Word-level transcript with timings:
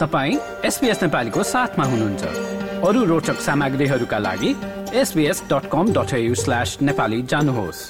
तपाईँ 0.00 0.36
एसपिएस 0.64 1.02
नेपालीको 1.02 1.42
साथमा 1.42 1.84
हुनुहुन्छ। 1.84 2.22
अरू 2.88 3.04
रोचक 3.04 3.36
सामग्रीहरूका 3.36 4.18
लागि 4.18 4.50
SBS 4.96 5.42
dot 5.52 5.68
com 5.68 5.92
dot 5.92 6.12
slash 6.34 6.78
Nepali 6.82 7.22
जानुहोस्। 7.22 7.80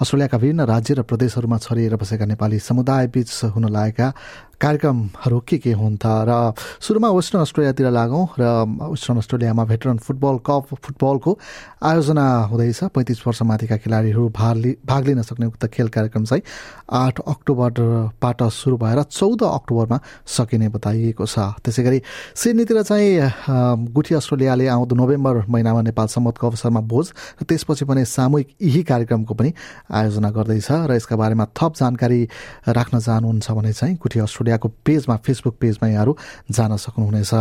अस्ट्रेलियाका 0.00 0.38
विभिन्न 0.38 0.60
राज्य 0.64 0.94
र 0.94 1.02
प्रदेशहरूमा 1.02 1.58
छरिएर 1.58 1.96
बसेका 1.96 2.26
नेपाली 2.26 2.58
समुदाय 2.58 3.06
बीच 3.10 3.30
हुन 3.44 3.64
लागेका 3.72 4.12
कार्यक्रमहरू 4.60 5.38
के 5.48 5.58
के 5.58 5.72
हुन् 5.72 5.96
त 5.96 6.06
र 6.28 6.54
सुरुमा 6.80 7.08
वेस्टर्न 7.10 7.40
अस्ट्रेलियातिर 7.42 7.90
लागौँ 7.90 8.24
र 8.38 8.42
वेस्टर्न 8.90 9.18
अस्ट्रेलियामा 9.18 9.64
भेटरन 9.64 9.98
फुटबल 9.98 10.36
कप 10.46 10.64
फुटबलको 10.74 11.38
आयोजना 11.82 12.24
हुँदैछ। 12.50 12.80
पैँतिस 12.94 13.26
वर्षमाथिका 13.26 13.76
खेलाडीहरू 13.76 14.28
भाग 14.30 14.56
लि 14.56 14.70
भाग 14.86 15.02
लिन 15.06 15.22
सक्ने 15.22 15.46
उक्त 15.46 15.66
खेल 15.74 15.88
कार्यक्रम 15.88 16.24
चाहिँ 16.24 16.42
आठ 16.90 17.20
अक्टोबरबाट 17.20 18.42
सुरु 18.42 18.76
भएर 18.76 19.02
चौध 19.02 19.42
अक्टोबरमा 19.42 19.98
सकिने 20.26 20.68
बताइएको 20.68 21.26
छ। 21.26 21.38
त्यसै 21.60 21.82
गरी 21.82 22.00
सिडनीतिर 22.34 22.82
चाहिँ 22.82 23.90
गुठी 23.92 24.14
अस्ट्रेलियाले 24.14 24.66
आउँदो 24.68 24.94
नोभेम्बर 24.96 25.44
महिनामा 25.48 25.80
नेपाल 25.82 26.06
सम्मतको 26.06 26.46
अवसरमा 26.46 26.80
भोज 26.80 27.12
र 27.40 27.44
त्यसपछि 27.44 27.84
पनि 27.84 28.04
सामूहिक 28.04 28.48
यही 28.62 28.82
कार्यक्रमको 28.82 29.34
पनि 29.34 29.50
आयोजना 29.92 30.30
गर्दैछ। 30.30 30.68
र 30.88 30.92
यसका 30.94 31.16
बारेमा 31.16 31.44
थप 31.52 31.72
जानकारी 31.76 32.20
राख्न 32.68 32.98
चाहनुहुन्छ 32.98 33.50
भने 33.50 33.72
चाहिँ 33.72 33.94
गुठी 33.96 34.18
अस्ट्रेलियाको 34.44 34.68
पेजमा 34.84 35.16
फेसबुक 35.24 35.54
पेजमा 35.60 35.88
यहाँहरू 35.88 36.12
जान 36.52 36.76
सक्नुहुनेछ। 36.76 37.32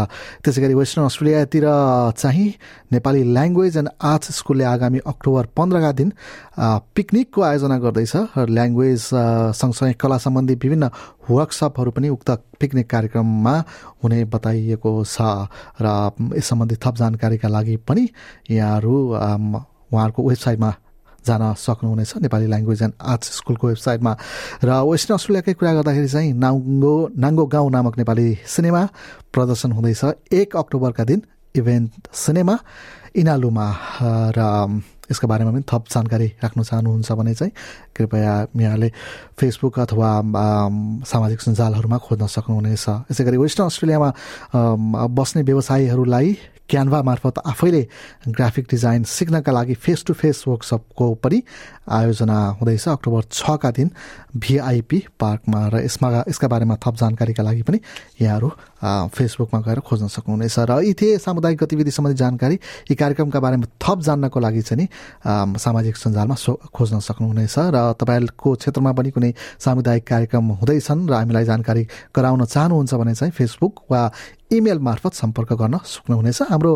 त्यसै 0.44 0.62
गरी 0.64 0.74
वेस्टर्न 0.74 1.06
अस्ट्रेलियातिर 1.06 1.66
चाहिँ 2.16 2.50
नेपाली 2.92 3.22
ल्याङ्ग्वेज 3.36 3.78
एन्ड 3.78 3.90
आर्ट्स 4.02 4.28
स्कुलले 4.40 4.64
आगामी 4.64 5.00
अक्टोबर 5.04 5.44
पन्ध्रका 5.52 5.92
दिन 6.00 6.10
पिकनिकको 6.96 7.40
आयोजना 7.42 7.78
गर्दैछ। 7.84 8.14
र 8.38 8.48
ल्याङ्ग्वेज 8.48 9.02
सँगसँगै 9.60 9.94
कला 10.00 10.18
सम्बन्धी 10.18 10.56
विभिन्न 10.64 10.84
वर्कसपहरू 11.28 11.92
पनि 11.92 12.08
उक्त 12.10 12.30
पिकनिक 12.60 12.88
कार्यक्रममा 12.90 13.56
हुने 14.00 14.20
बताइएको 14.32 14.92
छ। 15.04 15.18
र 15.84 15.88
यस 16.40 16.48
सम्बन्धी 16.48 16.76
थप 16.80 16.96
जानकारीका 16.96 17.48
लागि 17.48 17.76
पनि 17.84 18.04
यहाँहरू 18.52 18.96
उहाँहरूको 19.92 20.22
वेबसाइटमा 20.24 20.72
जान 21.28 21.44
सक्नुहुनेछ। 21.56 22.12
नेपाली 22.24 22.48
ल्याङ्ग्वेज 22.48 22.82
एन्ड 22.84 22.94
आर्ट्स 23.02 23.28
स्कुलको 23.38 23.68
वेबसाइटमा 23.68 24.14
र 24.64 24.70
वेस्टर्न 24.84 25.16
अस्ट्रेलियाकै 25.18 25.54
कुरा 25.54 25.74
गर्दाखेरि 25.74 26.10
चाहिँ 26.10 26.34
नाङ्गो 26.34 26.96
नाङ्गो 27.18 27.46
गाउँ 27.46 27.70
नामक 27.72 27.98
नेपाली 27.98 28.28
सिनेमा 28.48 28.84
प्रदर्शन 29.34 29.72
हुँदैछ। 29.72 30.02
एक 30.32 30.56
अक्टोबरका 30.56 31.04
दिन 31.04 31.22
इभेन्ट 31.56 31.92
सिनेमा। 32.14 32.56
इनालुमा 33.16 33.68
र 34.38 34.40
यसको 35.12 35.28
बारेमा 35.28 35.52
पनि 35.52 35.64
थप 35.68 35.84
जानकारी 35.94 36.28
राख्न 36.44 36.64
चाहनुहुन्छ 36.64 37.12
भने 37.12 37.34
चाहिँ 37.36 37.52
कृपया 37.96 38.34
यहाँले 38.56 38.90
फेसबुक 39.38 39.80
अथवा 39.80 40.10
सामाजिक 41.06 41.40
सञ्जालहरूमा 41.42 41.98
खोज्न 41.98 42.26
सक्नुहुनेछ। 42.28 43.12
यसै 43.12 43.24
गरी 43.24 43.38
वेस्टर्न 43.38 43.68
अस्ट्रेलियामा 43.68 44.10
बस्ने 45.12 45.42
व्यवसायीहरूलाई 45.44 46.38
क्यानभा 46.64 47.02
मार्फत 47.04 47.38
आफैले 47.46 47.82
ग्राफिक 48.32 48.66
डिजाइन 48.72 49.04
सिक्नका 49.04 49.52
लागि 49.52 49.74
फेस 49.76 50.04
टु 50.08 50.14
फेस 50.16 50.44
वर्कसपको 50.48 51.06
पनि 51.20 51.44
आयोजना 51.92 52.38
हुँदैछ। 52.58 52.88
अक्टोबर 52.88 53.24
छका 53.30 53.72
दिन 53.76 53.90
भिआइपी 54.40 55.00
पार्कमा 55.20 55.62
र 55.68 55.84
यसमा 55.84 56.24
यसका 56.32 56.48
बारेमा 56.48 56.76
थप 56.80 56.96
जानकारीका 56.96 57.44
लागि 57.44 57.62
पनि 57.68 57.80
यहाँहरू 58.24 58.50
फेसबुकमा 59.12 59.60
गएर 59.60 59.80
खोज्न 59.84 60.08
सक्नुहुनेछ। 60.08 60.56
र 60.60 60.80
यी 60.88 60.94
थिए 60.96 61.18
सामुदायिक 61.20 61.60
गतिविधि 61.60 61.92
सम्बन्धी 61.92 62.18
जानकारी। 62.18 62.56
यी 62.90 62.96
कार्यक्रमका 63.04 63.40
बारेमा 63.40 63.68
थप 63.84 64.00
जान्नको 64.08 64.40
लागि 64.40 64.62
चाहिँ 64.62 64.80
नि 64.80 64.88
सामाजिक 65.60 65.96
सञ्जालमा 65.98 66.36
सो 66.36 66.54
खोज्न 66.72 67.00
सक्नुहुनेछ 67.04 67.56
र 67.76 67.78
तपाईँहरूको 68.00 68.56
क्षेत्रमा 68.56 68.92
पनि 68.96 69.12
कुनै 69.12 69.34
सामुदायिक 69.60 70.08
कार्यक्रम 70.08 70.46
हुँदैछन् 70.64 71.10
र 71.10 71.14
हामीलाई 71.14 71.46
जानकारी 71.46 71.84
गराउन 72.16 72.46
चाहनुहुन्छ 72.46 72.94
भने 72.94 73.14
चाहिँ 73.16 73.32
फेसबुक 73.32 73.74
वा 73.92 74.02
इमेल 74.52 74.80
मार्फत 74.80 75.14
सम्पर्क 75.14 75.54
गर्न 75.54 75.80
सक्नुहुनेछ। 75.86 76.42
हाम्रो 76.50 76.72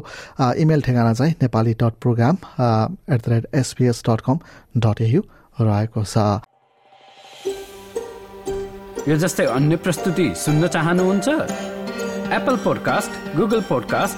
इमेल 0.57 0.81
ठेगाना 0.81 1.13
चाहिँ 1.13 1.33
Nepali 1.41 1.73
dot 1.73 1.93
program 2.01 2.35
at 3.13 3.19
the 3.21 3.29
rate 3.29 3.47
SBS 3.55 4.03
dot 4.09 4.21
com 4.25 4.39
dot 4.77 5.01
AU 5.01 5.21
रहेको 5.61 6.03
छ। 6.03 6.17
यो 9.07 9.15
जस्तै 9.15 9.45
अन्य 9.45 9.75
प्रस्तुति 9.85 10.33
सुन्न 10.35 10.67
चाहनुहुन्छ? 10.67 11.27
Apple 12.37 12.55
podcast 12.63 13.11
Google 13.37 13.61
podcast 13.69 14.17